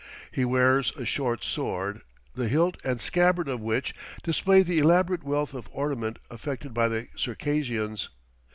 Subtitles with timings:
[0.31, 2.01] He wears a short sword,
[2.33, 3.93] the hilt and scabbard of which
[4.23, 8.09] display the elaborate wealth of ornament affected by the Circassians.